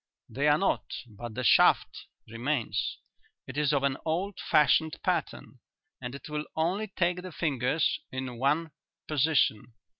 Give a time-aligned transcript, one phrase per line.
[0.27, 2.97] "They are not, but the shaft remains.
[3.45, 5.59] It is of an old fashioned pattern
[6.01, 8.71] and it will only take the fingers in one
[9.07, 9.75] position.